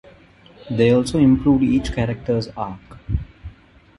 [0.71, 2.81] They also improved each character's arc.